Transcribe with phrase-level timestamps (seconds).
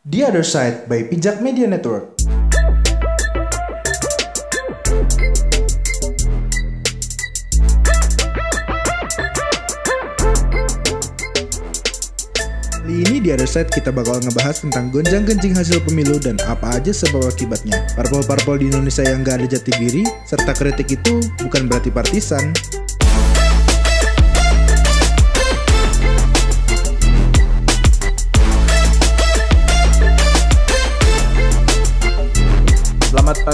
[0.00, 2.16] The Other Side by Pijak Media Network.
[12.72, 16.96] Kali ini di Other Side kita bakal ngebahas tentang gonjang-ganjing hasil pemilu dan apa aja
[16.96, 17.84] sebab akibatnya.
[17.92, 22.56] Parpol-parpol di Indonesia yang gak ada jati diri, serta kritik itu bukan berarti partisan.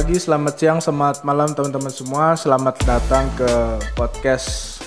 [0.06, 2.38] Pagi, selamat siang, selamat malam teman-teman semua.
[2.38, 3.51] Selamat datang ke
[3.98, 4.79] podcast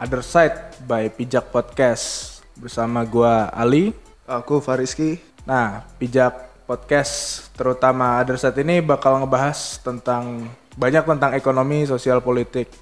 [0.00, 3.92] Other Side by Pijak Podcast bersama gua Ali.
[4.24, 5.20] Aku Fariski.
[5.44, 10.48] Nah, Pijak Podcast terutama Other Side ini bakal ngebahas tentang
[10.80, 12.72] banyak tentang ekonomi, sosial, politik.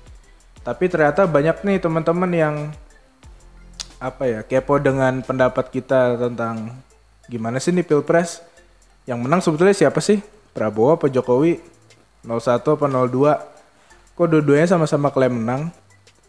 [0.63, 2.55] Tapi ternyata banyak nih teman-teman yang
[3.99, 6.79] apa ya kepo dengan pendapat kita tentang
[7.27, 8.39] gimana sih nih pilpres
[9.03, 10.23] yang menang sebetulnya siapa sih
[10.55, 11.72] Prabowo apa Jokowi
[12.25, 15.75] 01 apa 02 kok dua-duanya sama-sama klaim menang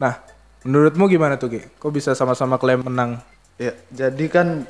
[0.02, 0.19] nah
[0.63, 1.61] menurutmu gimana tuh Ki?
[1.77, 3.22] kok bisa sama-sama klaim menang
[3.61, 4.66] Ya, jadi kan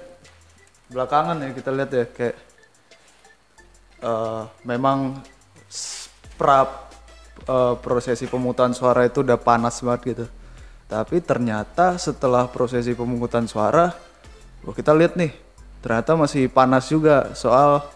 [0.92, 2.36] belakangan ya kita lihat ya kayak
[4.04, 5.24] eh, memang
[6.36, 6.68] pra
[7.48, 10.26] eh, prosesi pemungutan suara itu udah panas banget gitu.
[10.92, 13.96] Tapi ternyata setelah prosesi pemungutan suara,
[14.68, 15.32] wah kita lihat nih,
[15.80, 17.88] ternyata masih panas juga soal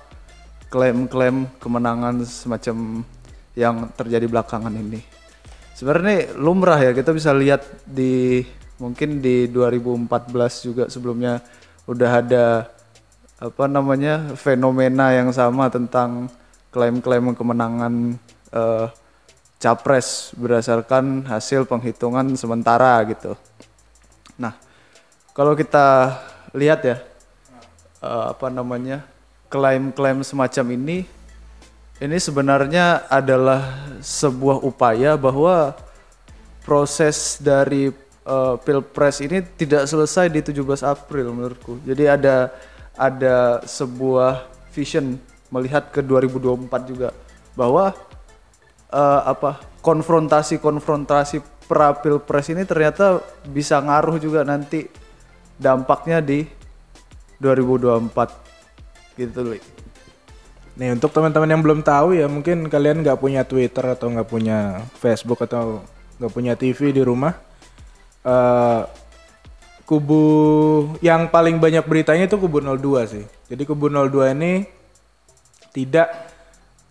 [0.72, 3.04] klaim-klaim kemenangan semacam
[3.58, 5.02] yang terjadi belakangan ini.
[5.74, 8.46] Sebenarnya lumrah ya kita bisa lihat di
[8.78, 10.06] mungkin di 2014
[10.62, 11.42] juga sebelumnya
[11.90, 12.46] udah ada
[13.38, 16.30] apa namanya fenomena yang sama tentang
[16.70, 18.18] klaim-klaim kemenangan
[18.54, 18.88] eh,
[19.58, 23.34] capres berdasarkan hasil penghitungan sementara gitu.
[24.38, 24.54] Nah,
[25.34, 26.18] kalau kita
[26.54, 26.98] lihat ya
[28.06, 29.06] eh, apa namanya
[29.50, 31.17] klaim-klaim semacam ini
[31.98, 35.74] ini sebenarnya adalah sebuah upaya bahwa
[36.62, 37.90] proses dari
[38.28, 41.82] eh, pilpres ini tidak selesai di 17 April menurutku.
[41.82, 42.54] Jadi ada
[42.98, 45.18] ada sebuah vision
[45.50, 47.10] melihat ke 2024 juga
[47.58, 47.98] bahwa
[48.94, 54.86] eh, apa konfrontasi-konfrontasi pra pilpres ini ternyata bisa ngaruh juga nanti
[55.58, 56.46] dampaknya di
[57.42, 59.77] 2024 gitu Li.
[60.78, 64.86] Nih untuk teman-teman yang belum tahu ya mungkin kalian nggak punya Twitter atau nggak punya
[65.02, 65.82] Facebook atau
[66.22, 67.34] nggak punya TV di rumah
[68.22, 68.82] eh
[69.88, 70.24] kubu
[71.00, 74.68] yang paling banyak beritanya itu kubu 02 sih jadi kubu 02 ini
[75.74, 76.12] tidak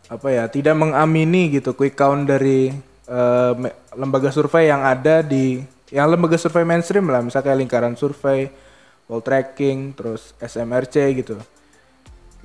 [0.06, 2.72] apa ya tidak mengamini gitu quick count dari
[3.54, 5.62] me- lembaga survei yang ada di
[5.94, 8.50] yang lembaga survei mainstream lah misalnya lingkaran survei,
[9.06, 11.38] World Tracking, terus SMRC gitu.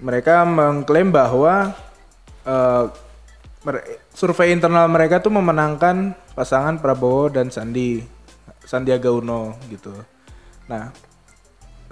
[0.02, 1.78] Mereka mengklaim bahwa
[3.62, 3.86] mer-
[4.18, 8.02] survei internal mereka tuh memenangkan pasangan Prabowo dan Sandi
[8.66, 9.94] Sandiaga Uno gitu.
[10.66, 10.90] Nah,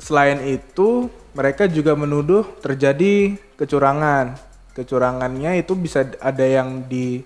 [0.02, 1.06] selain itu
[1.38, 4.34] mereka juga menuduh terjadi kecurangan.
[4.74, 7.22] Kecurangannya itu bisa ada yang di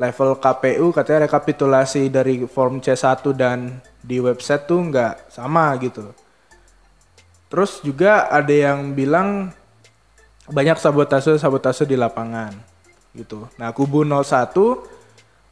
[0.00, 6.16] level KPU katanya rekapitulasi dari form C1 dan di website tuh nggak sama gitu.
[7.50, 9.54] Terus juga ada yang bilang
[10.50, 12.52] banyak sabotase-sabotase di lapangan
[13.16, 13.48] gitu.
[13.56, 14.52] Nah, kubu 01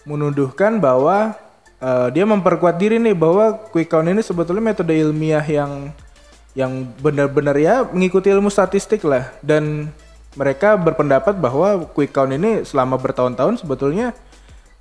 [0.05, 1.33] menuduhkan bahwa
[1.79, 5.95] eh, dia memperkuat diri nih bahwa quick count ini sebetulnya metode ilmiah yang
[6.53, 9.33] yang benar-benar ya mengikuti ilmu statistik lah.
[9.41, 9.89] Dan
[10.37, 14.13] mereka berpendapat bahwa quick count ini selama bertahun-tahun sebetulnya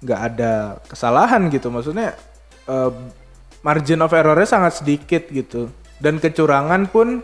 [0.03, 1.71] nggak ada kesalahan gitu.
[1.71, 2.17] Maksudnya
[2.67, 2.91] eh,
[3.63, 5.71] margin of errornya sangat sedikit gitu.
[6.01, 7.21] Dan kecurangan pun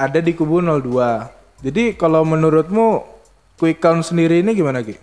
[0.00, 3.02] ada di kubu 02 jadi kalau menurutmu
[3.58, 4.94] quick count sendiri ini gimana Ki?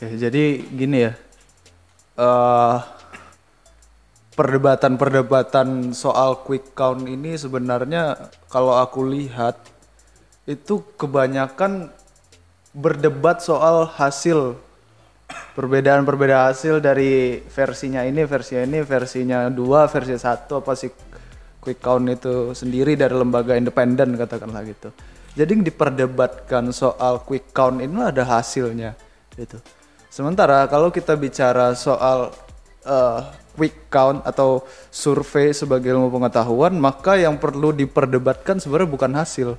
[0.00, 1.12] Ya, jadi gini ya,
[2.18, 2.76] eh
[4.32, 9.60] perdebatan-perdebatan soal quick count ini sebenarnya kalau aku lihat
[10.48, 11.92] itu kebanyakan
[12.72, 14.56] berdebat soal hasil
[15.52, 20.88] perbedaan-perbedaan hasil dari versinya ini, versinya ini, versinya dua, versi satu apa sih
[21.62, 24.90] quick count itu sendiri dari lembaga independen katakanlah gitu.
[25.38, 28.98] Jadi yang diperdebatkan soal quick count ini ada hasilnya
[29.38, 29.62] gitu.
[30.12, 32.34] Sementara kalau kita bicara soal
[32.84, 33.20] eh,
[33.56, 34.60] quick count atau
[34.92, 39.56] survei sebagai ilmu pengetahuan, maka yang perlu diperdebatkan sebenarnya bukan hasil,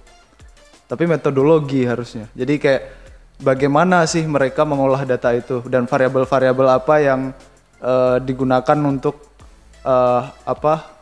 [0.86, 2.30] tapi metodologi harusnya.
[2.38, 2.84] Jadi kayak
[3.42, 7.34] bagaimana sih mereka mengolah data itu dan variabel-variabel apa yang
[7.82, 9.18] eh, digunakan untuk
[9.82, 10.93] eh, apa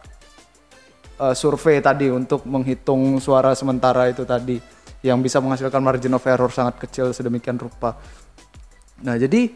[1.22, 4.58] uh, survei tadi untuk menghitung suara sementara itu tadi
[5.06, 7.98] yang bisa menghasilkan margin of error sangat kecil sedemikian rupa.
[9.02, 9.50] Nah, jadi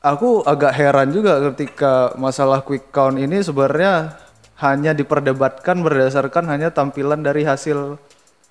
[0.00, 4.16] aku agak heran juga ketika masalah quick count ini sebenarnya
[4.60, 8.00] hanya diperdebatkan berdasarkan hanya tampilan dari hasil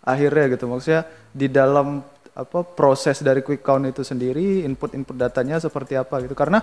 [0.05, 0.65] akhirnya gitu.
[0.69, 2.01] Maksudnya di dalam
[2.37, 6.37] apa proses dari quick count itu sendiri, input-input datanya seperti apa gitu.
[6.37, 6.61] Karena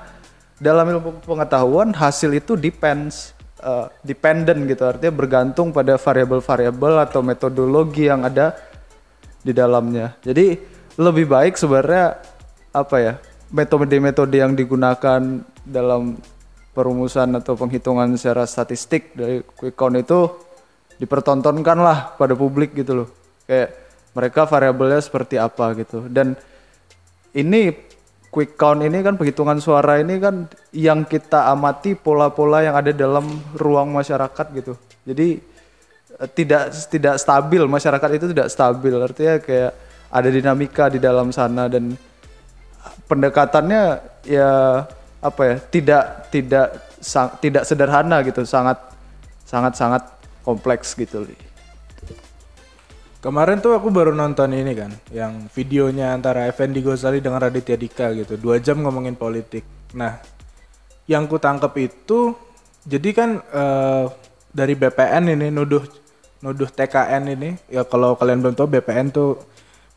[0.56, 4.82] dalam ilmu pengetahuan hasil itu depends uh, dependent gitu.
[4.84, 8.56] Artinya bergantung pada variabel-variabel atau metodologi yang ada
[9.40, 10.18] di dalamnya.
[10.24, 10.58] Jadi
[10.96, 12.18] lebih baik sebenarnya
[12.72, 13.14] apa ya
[13.52, 15.20] metode-metode yang digunakan
[15.62, 16.18] dalam
[16.76, 20.28] perumusan atau penghitungan secara statistik dari quick count itu
[21.00, 23.08] dipertontonkan lah pada publik gitu loh.
[23.48, 23.72] Kayak
[24.12, 26.08] mereka variabelnya seperti apa gitu.
[26.08, 26.36] Dan
[27.36, 27.72] ini
[28.28, 33.24] quick count ini kan penghitungan suara ini kan yang kita amati pola-pola yang ada dalam
[33.56, 34.74] ruang masyarakat gitu.
[35.06, 35.56] Jadi
[36.16, 39.72] Eh, tidak tidak stabil masyarakat itu tidak stabil artinya kayak
[40.08, 41.92] ada dinamika di dalam sana dan
[43.04, 44.80] pendekatannya ya
[45.20, 46.66] apa ya tidak tidak
[47.04, 48.80] sang, tidak sederhana gitu sangat
[49.44, 50.02] sangat sangat
[50.40, 51.28] kompleks gitu
[53.26, 58.14] kemarin tuh aku baru nonton ini kan yang videonya antara Effendi Gozali dengan Raditya Dika
[58.14, 59.66] gitu dua jam ngomongin politik
[59.98, 60.22] nah
[61.10, 62.38] yang ku tangkap itu
[62.86, 64.06] jadi kan uh,
[64.54, 65.82] dari BPN ini nuduh
[66.38, 69.42] nuduh TKN ini ya kalau kalian belum tahu BPN tuh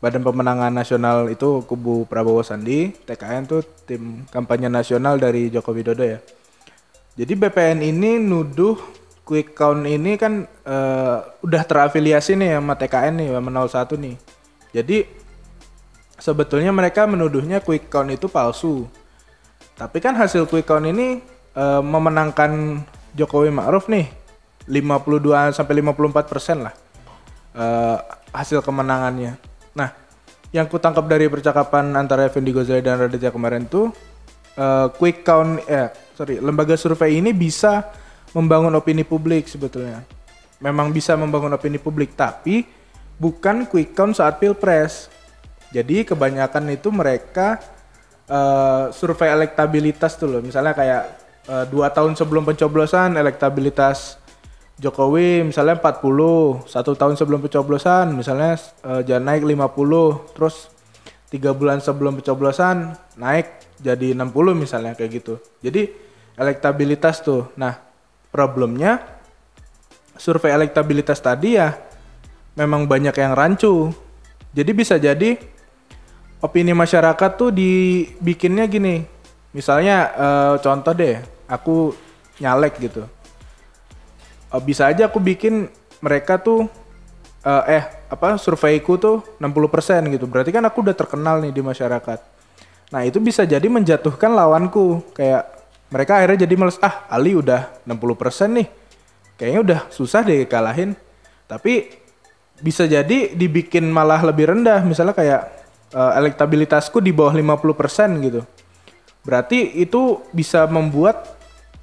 [0.00, 6.00] Badan Pemenangan Nasional itu kubu Prabowo Sandi, TKN tuh tim kampanye nasional dari Joko Widodo
[6.00, 6.16] ya.
[7.20, 8.80] Jadi BPN ini nuduh
[9.30, 14.16] quick count ini kan uh, udah terafiliasi nih sama TKN nih sama 01 nih.
[14.74, 14.98] Jadi
[16.18, 18.90] sebetulnya mereka menuduhnya quick count itu palsu.
[19.78, 21.22] Tapi kan hasil quick count ini
[21.54, 22.82] uh, memenangkan
[23.14, 24.10] Jokowi Ma'ruf nih
[24.66, 26.74] 52 sampai 54 persen lah
[27.54, 28.02] uh,
[28.34, 29.38] hasil kemenangannya.
[29.78, 29.94] Nah,
[30.50, 33.94] yang ku tangkap dari percakapan antara Effendi Gozali dan Raditya kemarin tuh
[34.58, 35.86] uh, quick count eh
[36.18, 37.86] sorry lembaga survei ini bisa
[38.36, 40.04] membangun opini publik sebetulnya.
[40.60, 42.68] Memang bisa membangun opini publik tapi
[43.16, 45.08] bukan quick count saat pilpres.
[45.70, 47.62] Jadi kebanyakan itu mereka
[48.26, 50.42] uh, survei elektabilitas tuh loh.
[50.42, 51.02] Misalnya kayak
[51.46, 54.20] uh, dua tahun sebelum pencoblosan elektabilitas
[54.80, 60.72] Jokowi misalnya 40 satu tahun sebelum pencoblosan misalnya uh, jangan naik 50 terus
[61.28, 65.92] tiga bulan sebelum pencoblosan naik jadi 60 misalnya kayak gitu jadi
[66.32, 67.89] elektabilitas tuh nah
[68.30, 69.02] problemnya
[70.16, 71.74] survei elektabilitas tadi ya
[72.54, 73.90] memang banyak yang rancu
[74.50, 75.38] jadi bisa jadi
[76.40, 79.06] opini masyarakat tuh dibikinnya gini
[79.54, 81.94] misalnya uh, contoh deh aku
[82.40, 83.04] nyalek gitu
[84.54, 86.66] uh, bisa aja aku bikin mereka tuh
[87.44, 90.26] uh, eh apa surveiku tuh 60% gitu.
[90.26, 92.18] Berarti kan aku udah terkenal nih di masyarakat.
[92.90, 95.14] Nah, itu bisa jadi menjatuhkan lawanku.
[95.14, 95.59] Kayak
[95.90, 98.68] mereka akhirnya jadi males, ah Ali udah 60% nih.
[99.36, 100.94] Kayaknya udah susah deh kalahin.
[101.50, 101.90] Tapi
[102.62, 104.86] bisa jadi dibikin malah lebih rendah.
[104.86, 105.42] Misalnya kayak
[105.92, 108.46] uh, elektabilitasku di bawah 50% gitu.
[109.26, 111.40] Berarti itu bisa membuat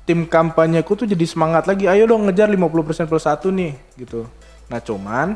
[0.08, 4.24] tim kampanyeku tuh jadi semangat lagi ayo dong ngejar 50% plus satu nih gitu
[4.72, 5.36] nah cuman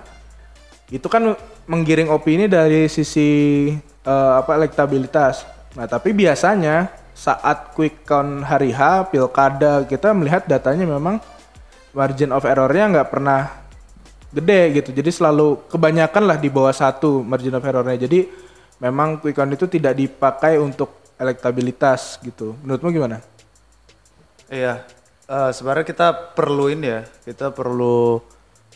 [0.88, 1.36] itu kan
[1.68, 3.68] menggiring opini dari sisi
[4.08, 5.44] uh, apa elektabilitas
[5.76, 6.88] nah tapi biasanya
[7.22, 11.22] saat quick count hari H pilkada kita melihat datanya memang
[11.94, 13.62] margin of errornya nggak pernah
[14.34, 18.26] gede gitu jadi selalu kebanyakan lah di bawah satu margin of errornya jadi
[18.82, 23.22] memang quick count itu tidak dipakai untuk elektabilitas gitu menurutmu gimana?
[24.50, 24.82] Iya,
[25.30, 28.20] uh, sebenarnya kita perlu ini ya, kita perlu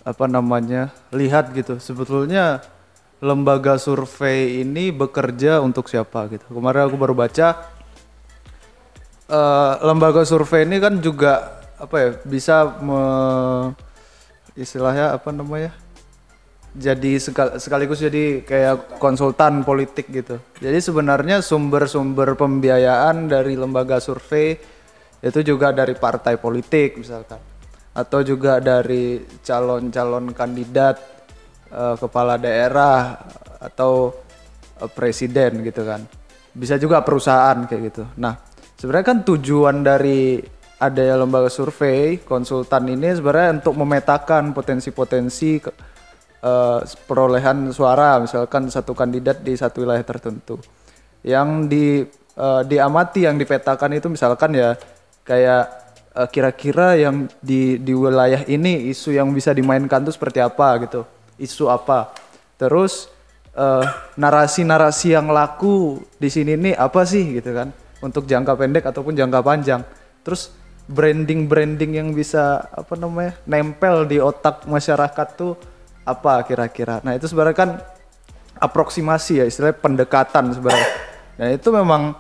[0.06, 1.82] apa namanya lihat gitu.
[1.82, 2.62] Sebetulnya
[3.18, 6.46] lembaga survei ini bekerja untuk siapa gitu.
[6.48, 7.75] Kemarin aku baru baca
[9.30, 13.02] uh, lembaga survei ini kan juga apa ya bisa me,
[14.56, 15.72] istilahnya apa namanya
[16.76, 17.20] jadi
[17.56, 20.44] sekaligus jadi kayak konsultan politik gitu.
[20.60, 24.60] Jadi sebenarnya sumber-sumber pembiayaan dari lembaga survei
[25.24, 27.40] itu juga dari partai politik misalkan
[27.96, 31.00] atau juga dari calon-calon kandidat
[31.72, 33.18] uh, kepala daerah
[33.58, 34.12] atau
[34.84, 36.04] uh, presiden gitu kan
[36.52, 38.36] bisa juga perusahaan kayak gitu nah
[38.80, 40.40] sebenarnya kan tujuan dari
[40.76, 45.64] ada lembaga survei konsultan ini sebenarnya untuk memetakan potensi-potensi
[46.44, 50.60] uh, perolehan suara misalkan satu kandidat di satu wilayah tertentu.
[51.24, 51.86] Yang di
[52.38, 54.78] uh, diamati yang dipetakan itu misalkan ya
[55.26, 55.66] kayak
[56.14, 61.02] eh, kira-kira yang di di wilayah ini isu yang bisa dimainkan tuh seperti apa gitu
[61.42, 62.14] isu apa.
[62.62, 63.10] Terus
[64.20, 67.72] narasi-narasi yang laku di sini nih apa sih gitu kan
[68.06, 69.82] untuk jangka pendek ataupun jangka panjang.
[70.22, 70.54] Terus
[70.86, 75.58] branding-branding yang bisa apa namanya nempel di otak masyarakat tuh
[76.06, 77.02] apa kira-kira?
[77.02, 77.70] Nah itu sebenarnya kan
[78.62, 80.90] aproksimasi ya istilahnya pendekatan sebenarnya.
[81.36, 82.14] Dan itu memang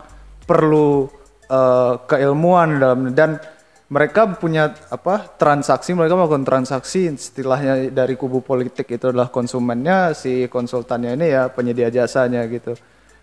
[0.49, 1.07] perlu
[1.45, 3.37] eh, keilmuan dalam dan
[3.85, 10.49] mereka punya apa transaksi mereka melakukan transaksi istilahnya dari kubu politik itu adalah konsumennya si
[10.49, 12.73] konsultannya ini ya penyedia jasanya gitu.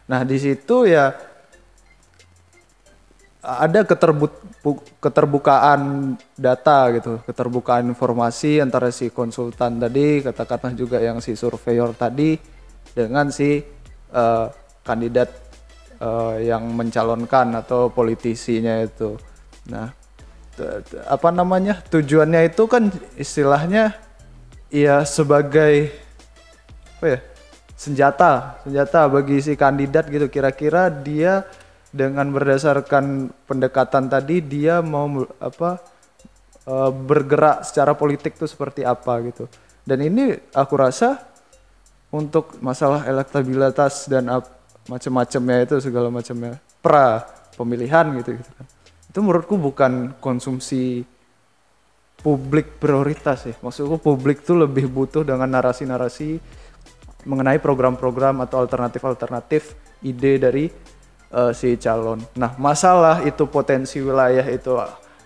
[0.06, 1.10] Nah di situ ya
[3.42, 3.82] ada
[5.02, 12.38] keterbukaan data gitu, keterbukaan informasi antara si konsultan tadi, katakanlah juga yang si surveyor tadi
[12.94, 13.58] dengan si
[14.14, 14.46] eh,
[14.86, 15.34] kandidat
[15.98, 19.18] eh, yang mencalonkan atau politisinya itu.
[19.66, 19.90] Nah,
[21.10, 21.82] apa namanya?
[21.82, 23.98] Tujuannya itu kan istilahnya
[24.70, 25.90] ya sebagai
[26.98, 27.20] apa ya?
[27.74, 30.30] senjata, senjata bagi si kandidat gitu.
[30.30, 31.42] Kira-kira dia
[31.92, 35.06] dengan berdasarkan pendekatan tadi dia mau
[35.38, 35.78] apa
[36.64, 39.44] eh, bergerak secara politik tuh seperti apa gitu.
[39.84, 41.20] Dan ini aku rasa
[42.12, 44.28] untuk masalah elektabilitas dan
[44.88, 48.66] macam-macamnya itu segala macamnya pra pemilihan gitu gitu kan.
[49.12, 51.04] Itu menurutku bukan konsumsi
[52.22, 53.54] publik prioritas ya.
[53.60, 56.38] Maksudku publik tuh lebih butuh dengan narasi-narasi
[57.26, 60.66] mengenai program-program atau alternatif-alternatif ide dari
[61.32, 62.20] eh, si calon.
[62.36, 64.76] Nah, masalah itu potensi wilayah itu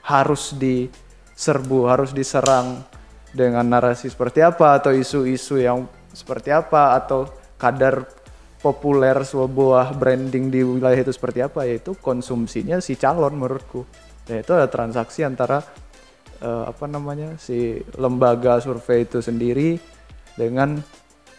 [0.07, 2.87] harus diserbu, harus diserang
[3.35, 5.85] dengan narasi seperti apa atau isu-isu yang
[6.15, 7.29] seperti apa atau
[7.61, 8.09] kadar
[8.65, 13.85] populer sebuah branding di wilayah itu seperti apa yaitu konsumsinya si calon menurutku.
[14.27, 15.61] Dan itu ada transaksi antara
[16.41, 19.79] eh, apa namanya si lembaga survei itu sendiri
[20.35, 20.81] dengan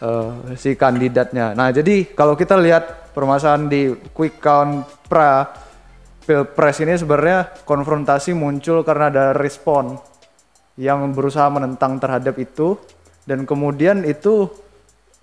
[0.02, 1.54] eh, si kandidatnya.
[1.54, 5.50] Nah jadi kalau kita lihat permasalahan di quick count pra
[6.28, 9.96] pilpres ini sebenarnya konfrontasi muncul karena ada respon
[10.76, 12.78] yang berusaha menentang terhadap itu
[13.24, 14.52] dan kemudian itu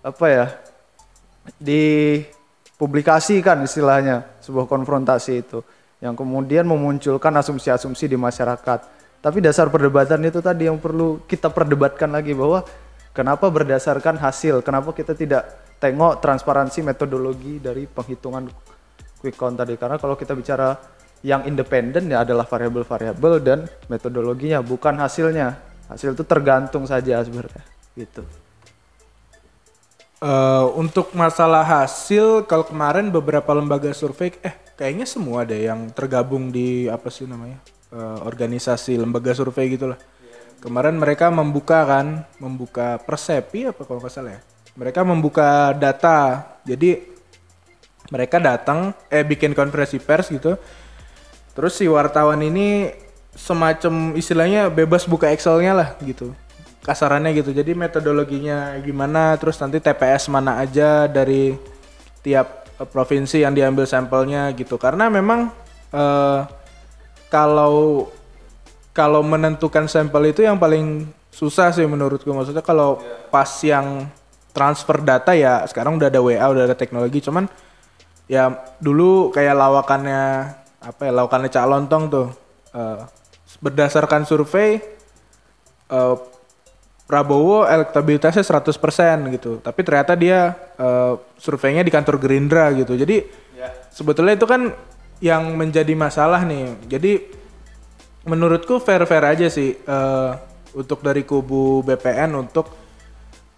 [0.01, 0.49] apa ya
[1.61, 5.61] dipublikasikan istilahnya sebuah konfrontasi itu
[6.03, 8.79] yang kemudian memunculkan asumsi-asumsi di masyarakat.
[9.23, 12.61] Tapi dasar perdebatan itu tadi yang perlu kita perdebatkan lagi bahwa
[13.15, 15.47] kenapa berdasarkan hasil, kenapa kita tidak
[15.79, 18.51] tengok transparansi metodologi dari penghitungan
[19.23, 20.75] quick count tadi karena kalau kita bicara
[21.25, 25.57] yang independen ya adalah variabel-variabel dan metodologinya bukan hasilnya.
[25.89, 27.63] Hasil itu tergantung saja sebenarnya
[27.95, 28.21] gitu.
[30.21, 36.49] Eh, untuk masalah hasil, kalau kemarin beberapa lembaga survei, eh kayaknya semua deh yang tergabung
[36.49, 37.61] di apa sih namanya
[37.95, 39.95] Eh, organisasi lembaga survei gitulah.
[40.63, 44.41] Kemarin mereka membuka kan, membuka persepi apa kalau nggak salah ya.
[44.75, 46.99] Mereka membuka data, jadi
[48.11, 50.59] mereka datang, eh bikin konferensi pers gitu.
[51.55, 52.91] Terus si wartawan ini
[53.35, 56.31] semacam istilahnya bebas buka Excelnya lah gitu
[56.85, 61.57] kasarannya gitu jadi metodologinya gimana terus nanti TPS mana aja dari
[62.21, 65.49] tiap eh, provinsi yang diambil sampelnya gitu karena memang
[65.89, 66.39] eh,
[67.33, 68.07] kalau
[68.95, 74.07] kalau menentukan sampel itu yang paling susah sih menurutku maksudnya kalau pas yang
[74.55, 77.51] transfer data ya sekarang udah ada WA udah ada teknologi cuman
[78.31, 80.23] ya dulu kayak lawakannya
[80.79, 82.27] apa ya lawakannya Cak Lontong tuh
[82.71, 83.03] eh,
[83.59, 84.79] berdasarkan survei
[85.91, 86.15] eh,
[87.05, 88.73] Prabowo elektabilitasnya 100%
[89.37, 89.61] gitu.
[89.61, 92.97] Tapi ternyata dia eh, surveinya di kantor Gerindra gitu.
[92.97, 93.21] Jadi
[93.93, 94.73] sebetulnya itu kan
[95.21, 96.73] yang menjadi masalah nih.
[96.89, 97.11] Jadi
[98.25, 100.31] menurutku fair-fair aja sih eh,
[100.75, 102.73] untuk dari kubu BPN untuk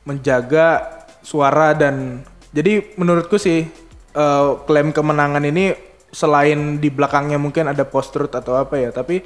[0.07, 3.67] menjaga suara dan jadi menurutku sih
[4.13, 9.23] eh, klaim kemenangan ini selain di belakangnya mungkin ada post truth atau apa ya, tapi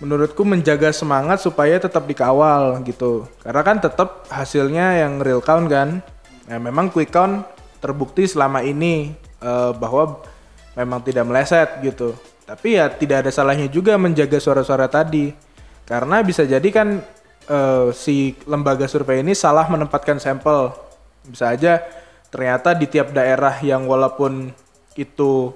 [0.00, 3.28] menurutku menjaga semangat supaya tetap dikawal gitu.
[3.44, 6.00] Karena kan tetap hasilnya yang real count kan.
[6.48, 7.44] Nah, memang quick count
[7.82, 10.22] terbukti selama ini eh, bahwa
[10.78, 12.14] memang tidak meleset gitu.
[12.44, 15.32] Tapi ya tidak ada salahnya juga menjaga suara-suara tadi.
[15.86, 17.02] Karena bisa jadi kan
[17.50, 20.74] eh, si lembaga survei ini salah menempatkan sampel.
[21.26, 21.82] Bisa aja
[22.30, 24.54] ternyata di tiap daerah yang walaupun
[24.94, 25.50] itu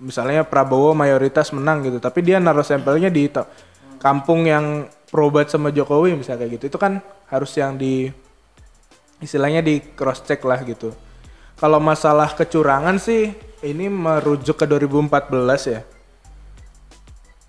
[0.00, 3.28] misalnya Prabowo mayoritas menang gitu, tapi dia naruh sampelnya di
[4.00, 6.64] kampung yang probat sama Jokowi misalnya kayak gitu.
[6.72, 8.08] Itu kan harus yang di
[9.20, 10.94] istilahnya di cross check lah gitu.
[11.60, 15.28] Kalau masalah kecurangan sih ini merujuk ke 2014
[15.68, 15.80] ya.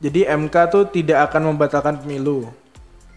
[0.01, 2.49] Jadi MK tuh tidak akan membatalkan pemilu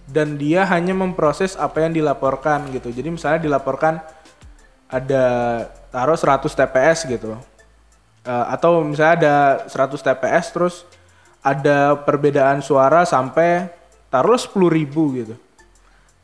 [0.04, 2.92] dan dia hanya memproses apa yang dilaporkan gitu.
[2.92, 4.04] Jadi misalnya dilaporkan
[4.92, 5.24] ada
[5.88, 7.40] taruh 100 TPS gitu.
[8.24, 9.36] Uh, atau misalnya ada
[9.68, 10.74] 100 TPS terus
[11.44, 13.68] ada perbedaan suara sampai
[14.12, 15.36] taruh 10 ribu gitu.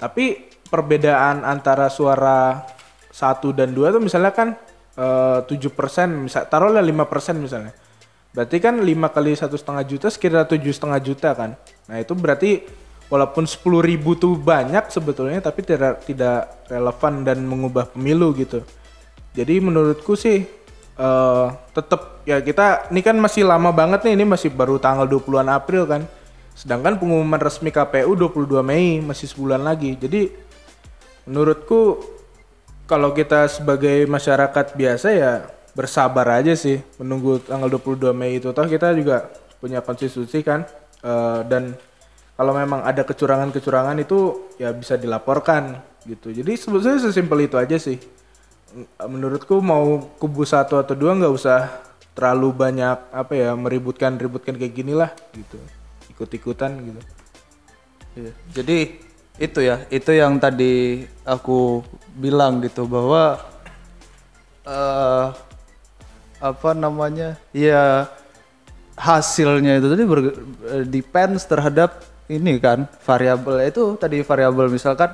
[0.01, 2.65] Tapi perbedaan antara suara
[3.11, 4.55] satu dan dua tuh misalnya kan
[4.97, 7.75] eh, tujuh persen, misal taruhlah lima persen misalnya.
[8.31, 11.59] Berarti kan 5 kali satu setengah juta sekitar tujuh setengah juta kan.
[11.91, 12.63] Nah itu berarti
[13.11, 18.63] walaupun sepuluh ribu tuh banyak sebetulnya tapi tidak tidak relevan dan mengubah pemilu gitu.
[19.35, 20.47] Jadi menurutku sih
[20.95, 25.51] uh, tetap ya kita ini kan masih lama banget nih ini masih baru tanggal 20-an
[25.51, 26.07] April kan.
[26.55, 29.99] Sedangkan pengumuman resmi KPU 22 Mei masih sebulan lagi.
[29.99, 30.31] Jadi
[31.27, 31.99] menurutku
[32.87, 35.33] kalau kita sebagai masyarakat biasa ya
[35.75, 38.51] bersabar aja sih menunggu tanggal 22 Mei itu.
[38.51, 40.65] Toh kita juga punya konstitusi kan
[41.05, 41.77] uh, dan
[42.35, 45.77] kalau memang ada kecurangan-kecurangan itu ya bisa dilaporkan
[46.09, 46.33] gitu.
[46.33, 48.01] Jadi sebetulnya sesimpel itu aja sih.
[49.03, 51.69] Menurutku mau kubu satu atau dua nggak usah
[52.17, 55.61] terlalu banyak apa ya meributkan ributkan kayak gini lah gitu.
[56.17, 57.01] Ikut-ikutan gitu.
[58.11, 58.33] Iya.
[58.51, 58.79] jadi
[59.39, 61.87] itu ya itu yang tadi aku
[62.19, 63.39] bilang gitu bahwa
[64.67, 65.31] uh,
[66.41, 68.09] apa namanya ya
[68.97, 70.21] hasilnya itu tadi ber,
[70.89, 73.61] depends terhadap ini kan variabel.
[73.65, 75.13] Itu tadi variabel misalkan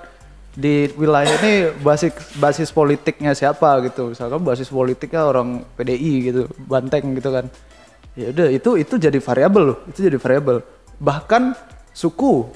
[0.57, 4.15] di wilayah ini basis basis politiknya siapa gitu.
[4.15, 7.47] Misalkan basis politiknya orang PDI gitu banteng gitu kan.
[8.17, 10.65] Ya udah itu itu jadi variabel loh itu jadi variabel.
[10.99, 11.53] Bahkan
[11.93, 12.49] suku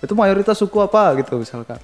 [0.00, 1.80] itu mayoritas suku apa gitu misalkan.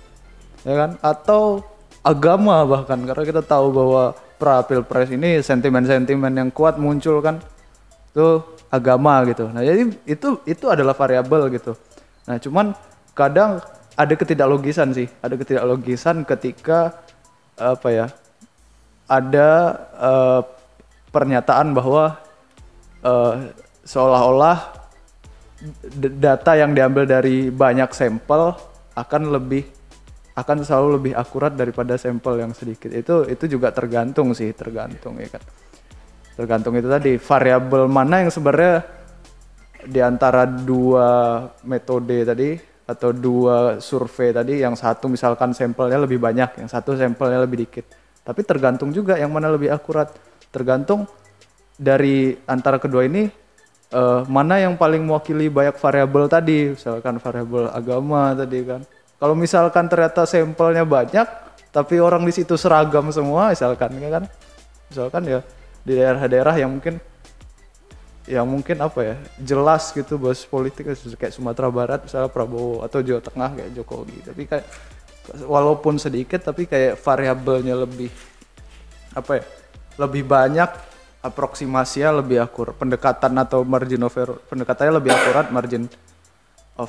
[0.66, 0.90] Ya kan?
[1.00, 1.64] Atau
[2.00, 7.36] agama bahkan karena kita tahu bahwa pra pilpres ini sentimen-sentimen yang kuat muncul kan
[8.10, 8.40] itu
[8.72, 9.52] agama gitu.
[9.52, 11.76] Nah jadi itu itu adalah variabel gitu.
[12.24, 12.72] Nah cuman
[13.12, 13.60] kadang
[13.92, 16.96] ada ketidaklogisan sih, ada ketidaklogisan ketika
[17.60, 18.06] apa ya
[19.04, 19.48] ada
[20.00, 20.40] uh,
[21.12, 22.16] pernyataan bahwa
[23.04, 23.52] uh,
[23.84, 24.80] seolah-olah
[26.16, 28.56] data yang diambil dari banyak sampel
[28.96, 29.68] akan lebih
[30.40, 32.88] akan selalu lebih akurat daripada sampel yang sedikit.
[32.88, 35.42] Itu itu juga tergantung sih, tergantung ya kan.
[36.40, 38.80] Tergantung itu tadi variabel mana yang sebenarnya
[39.84, 42.56] di antara dua metode tadi
[42.88, 47.84] atau dua survei tadi yang satu misalkan sampelnya lebih banyak, yang satu sampelnya lebih dikit.
[48.24, 50.08] Tapi tergantung juga yang mana lebih akurat.
[50.50, 51.06] Tergantung
[51.76, 53.30] dari antara kedua ini
[53.94, 58.82] uh, mana yang paling mewakili banyak variabel tadi, misalkan variabel agama tadi kan
[59.20, 61.28] kalau misalkan ternyata sampelnya banyak,
[61.70, 64.24] tapi orang di situ seragam semua, misalkan ya kan,
[64.88, 65.40] misalkan ya
[65.84, 66.96] di daerah-daerah yang mungkin
[68.30, 73.20] yang mungkin apa ya jelas gitu bahas politik kayak Sumatera Barat misalnya Prabowo atau Jawa
[73.20, 74.16] Tengah kayak Jokowi.
[74.24, 74.66] Tapi kayak
[75.44, 78.08] walaupun sedikit tapi kayak variabelnya lebih
[79.12, 79.44] apa ya
[79.98, 80.70] lebih banyak
[81.20, 85.84] aproksimasinya lebih akurat pendekatan atau margin of error pendekatannya lebih akurat margin
[86.80, 86.88] of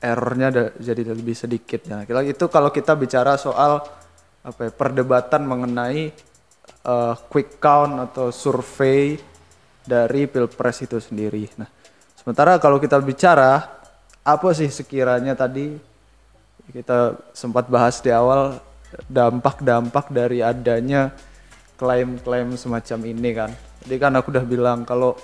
[0.00, 2.02] errornya jadi lebih sedikit ya.
[2.24, 3.84] Itu kalau kita bicara soal
[4.40, 6.10] apa ya, perdebatan mengenai
[6.88, 9.20] uh, quick count atau survei
[9.84, 11.44] dari pilpres itu sendiri.
[11.60, 11.68] Nah,
[12.16, 13.68] sementara kalau kita bicara
[14.24, 15.76] apa sih sekiranya tadi
[16.70, 18.60] kita sempat bahas di awal
[19.10, 21.12] dampak-dampak dari adanya
[21.76, 23.50] klaim-klaim semacam ini kan.
[23.84, 25.16] Jadi kan aku udah bilang kalau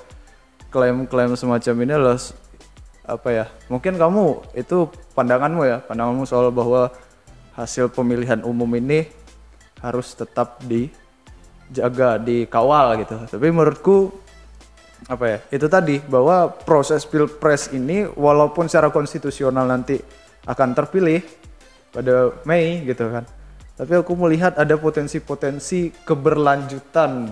[0.73, 2.19] klaim-klaim semacam ini adalah
[3.07, 6.91] apa ya mungkin kamu itu pandanganmu ya pandanganmu soal bahwa
[7.55, 9.07] hasil pemilihan umum ini
[9.81, 13.17] harus tetap dijaga dikawal gitu.
[13.31, 14.13] Tapi menurutku
[15.07, 20.01] apa ya itu tadi bahwa proses pilpres ini walaupun secara konstitusional nanti
[20.49, 21.21] akan terpilih
[21.93, 23.25] pada Mei gitu kan
[23.77, 27.29] tapi aku melihat ada potensi-potensi keberlanjutan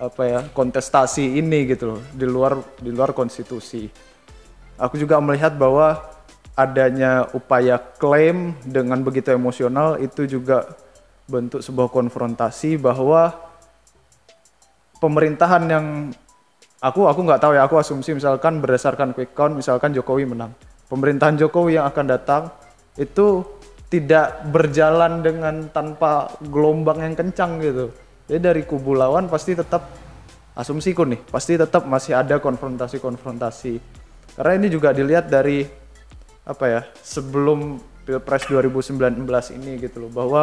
[0.00, 3.86] apa ya kontestasi ini gitu loh di luar di luar konstitusi
[4.78, 6.02] Aku juga melihat bahwa
[6.54, 10.70] adanya upaya klaim dengan begitu emosional itu juga
[11.26, 13.34] bentuk sebuah konfrontasi bahwa
[15.02, 15.86] pemerintahan yang
[16.78, 20.54] aku aku nggak tahu ya aku asumsi misalkan berdasarkan quick count misalkan Jokowi menang.
[20.86, 22.42] Pemerintahan Jokowi yang akan datang
[22.94, 23.42] itu
[23.90, 27.90] tidak berjalan dengan tanpa gelombang yang kencang gitu.
[28.30, 29.86] Jadi dari kubu lawan pasti tetap
[30.54, 34.03] asumsiku nih pasti tetap masih ada konfrontasi-konfrontasi
[34.34, 35.66] karena ini juga dilihat dari
[36.44, 39.24] apa ya sebelum pilpres 2019
[39.56, 40.42] ini gitu loh bahwa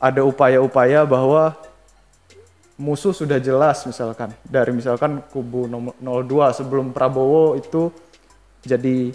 [0.00, 1.54] ada upaya-upaya bahwa
[2.80, 7.92] musuh sudah jelas misalkan dari misalkan kubu nomor 02 sebelum Prabowo itu
[8.64, 9.12] jadi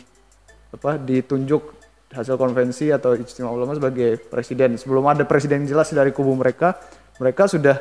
[0.72, 1.78] apa ditunjuk
[2.12, 4.80] hasil konvensi atau istimewa ulama sebagai presiden.
[4.80, 6.80] Sebelum ada presiden jelas dari kubu mereka,
[7.20, 7.76] mereka sudah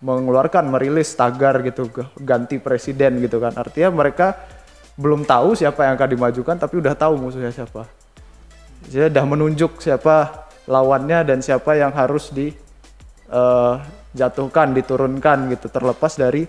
[0.00, 1.88] mengeluarkan merilis tagar gitu
[2.20, 3.52] ganti presiden gitu kan.
[3.56, 4.36] Artinya mereka
[4.96, 7.84] belum tahu siapa yang akan dimajukan tapi udah tahu musuhnya siapa.
[8.88, 12.56] Jadi udah menunjuk siapa lawannya dan siapa yang harus dijatuhkan,
[14.72, 16.48] uh, diturunkan gitu terlepas dari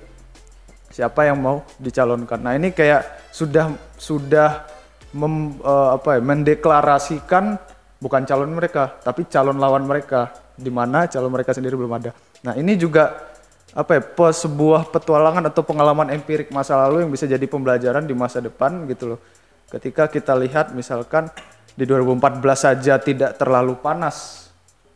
[0.92, 2.40] siapa yang mau dicalonkan.
[2.42, 4.66] Nah, ini kayak sudah sudah
[5.14, 7.58] mem, uh, apa ya, mendeklarasikan
[7.98, 12.12] bukan calon mereka, tapi calon lawan mereka, di mana calon mereka sendiri belum ada.
[12.46, 13.34] Nah ini juga
[13.76, 14.02] apa ya,
[14.32, 19.16] sebuah petualangan atau pengalaman empirik masa lalu yang bisa jadi pembelajaran di masa depan gitu
[19.16, 19.20] loh.
[19.68, 21.28] Ketika kita lihat misalkan
[21.76, 24.48] di 2014 saja tidak terlalu panas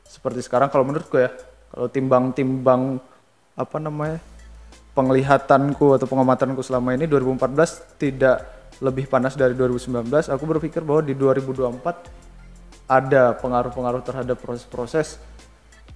[0.08, 1.32] seperti sekarang kalau menurutku ya,
[1.72, 3.00] kalau timbang-timbang
[3.56, 4.20] apa namanya
[4.92, 8.44] penglihatanku atau pengamatanku selama ini 2014 tidak
[8.82, 15.16] lebih panas dari 2019, aku berpikir bahwa di 2024 ada pengaruh-pengaruh terhadap proses-proses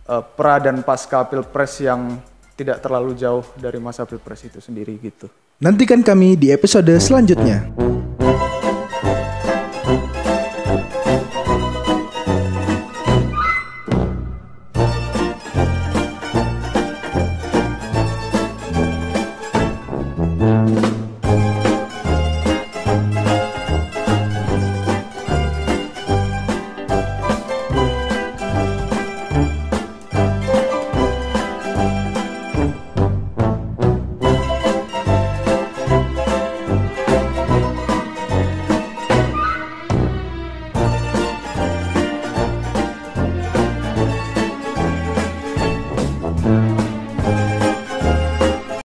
[0.08, 2.22] uh, pra dan pasca pilpres yang
[2.56, 5.28] tidak terlalu jauh dari masa pilpres itu sendiri gitu.
[5.60, 7.68] Nantikan kami di episode selanjutnya.